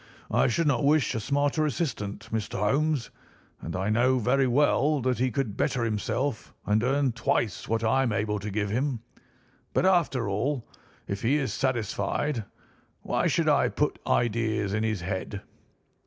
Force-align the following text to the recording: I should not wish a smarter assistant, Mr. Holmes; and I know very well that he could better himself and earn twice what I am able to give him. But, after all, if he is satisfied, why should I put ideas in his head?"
I 0.31 0.47
should 0.47 0.65
not 0.65 0.83
wish 0.83 1.13
a 1.13 1.19
smarter 1.19 1.63
assistant, 1.63 2.29
Mr. 2.31 2.57
Holmes; 2.57 3.11
and 3.61 3.75
I 3.75 3.89
know 3.89 4.17
very 4.17 4.47
well 4.47 4.99
that 5.01 5.19
he 5.19 5.29
could 5.29 5.55
better 5.55 5.83
himself 5.83 6.55
and 6.65 6.81
earn 6.83 7.11
twice 7.11 7.69
what 7.69 7.83
I 7.83 8.01
am 8.01 8.11
able 8.11 8.39
to 8.39 8.49
give 8.49 8.71
him. 8.71 9.01
But, 9.75 9.85
after 9.85 10.27
all, 10.27 10.67
if 11.07 11.21
he 11.21 11.35
is 11.35 11.53
satisfied, 11.53 12.45
why 13.03 13.27
should 13.27 13.47
I 13.47 13.69
put 13.69 13.99
ideas 14.07 14.73
in 14.73 14.81
his 14.81 15.01
head?" 15.01 15.43